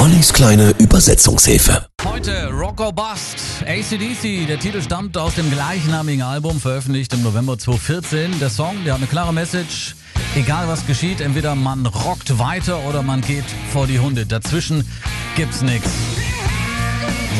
[0.00, 1.86] Ollis kleine Übersetzungshilfe.
[2.06, 4.46] Heute Rock or Bust, ACDC.
[4.46, 8.38] Der Titel stammt aus dem gleichnamigen Album, veröffentlicht im November 2014.
[8.40, 9.94] Der Song, der hat eine klare Message.
[10.34, 13.44] Egal was geschieht, entweder man rockt weiter oder man geht
[13.74, 14.24] vor die Hunde.
[14.24, 14.88] Dazwischen
[15.36, 15.90] gibt's nichts.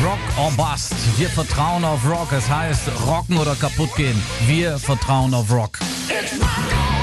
[0.03, 0.93] Rock or Bust.
[1.17, 2.31] Wir vertrauen auf Rock.
[2.31, 4.21] Es heißt rocken oder kaputt gehen.
[4.45, 5.79] Wir vertrauen auf Rock.
[5.79, 7.00] Rock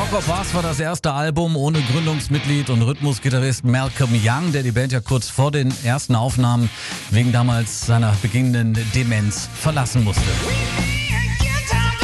[0.00, 4.92] of Bust war das erste Album ohne Gründungsmitglied und Rhythmusgitarrist Malcolm Young, der die Band
[4.92, 6.70] ja kurz vor den ersten Aufnahmen
[7.10, 10.22] wegen damals seiner beginnenden Demenz verlassen musste.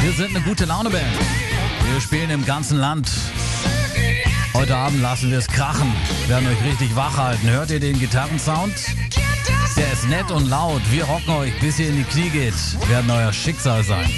[0.01, 1.07] Wir sind eine gute Laune-Band.
[1.91, 3.11] Wir spielen im ganzen Land.
[4.53, 5.93] Heute Abend lassen wir es krachen,
[6.29, 7.49] werden euch richtig wach halten.
[7.49, 8.75] Hört ihr den Gitarrensound?
[9.77, 10.83] Der ist nett und laut.
[10.91, 12.55] Wir rocken euch, bis ihr in die Knie geht.
[12.89, 14.11] Werden euer Schicksal sein.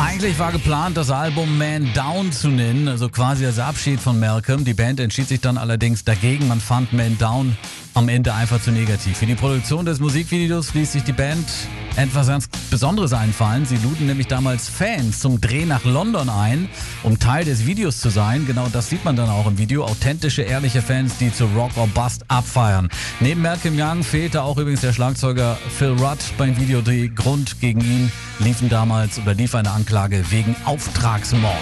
[0.00, 4.64] Eigentlich war geplant, das Album Man Down zu nennen, also quasi als Abschied von Malcolm.
[4.64, 6.48] Die Band entschied sich dann allerdings dagegen.
[6.48, 7.54] Man fand Man Down
[7.92, 9.18] am Ende einfach zu negativ.
[9.18, 11.46] Für die Produktion des Musikvideos ließ sich die Band
[11.96, 13.66] etwas ganz Besonderes einfallen.
[13.66, 16.68] Sie luden nämlich damals Fans zum Dreh nach London ein,
[17.02, 18.46] um Teil des Videos zu sein.
[18.46, 19.84] Genau das sieht man dann auch im Video.
[19.84, 22.88] Authentische, ehrliche Fans, die zu Rock or Bust abfeiern.
[23.20, 27.08] Neben Malcolm Young fehlte auch übrigens der Schlagzeuger Phil Rudd beim Videodreh.
[27.08, 31.54] Grund gegen ihn liefen damals oder lief eine Anklage wegen Auftragsmord.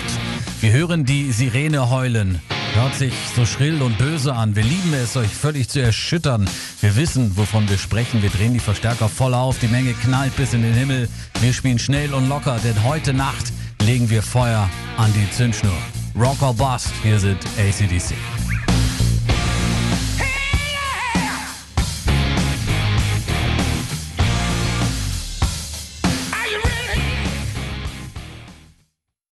[0.61, 2.41] Wir hören die Sirene heulen.
[2.75, 4.55] Hört sich so schrill und böse an.
[4.55, 6.49] Wir lieben es, euch völlig zu erschüttern.
[6.81, 8.23] Wir wissen, wovon wir sprechen.
[8.23, 9.59] Wir drehen die Verstärker voll auf.
[9.59, 11.09] Die Menge knallt bis in den Himmel.
[11.41, 13.53] Wir spielen schnell und locker, denn heute Nacht
[13.83, 15.79] legen wir Feuer an die Zündschnur.
[16.15, 18.48] Rock or Bust, hier sind ACDC.